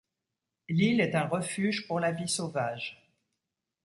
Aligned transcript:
L'île 0.67 0.99
est 0.99 1.13
un 1.13 1.27
refuge 1.27 1.85
pour 1.87 1.99
la 1.99 2.11
vie 2.11 2.27
sauvage. 2.27 3.07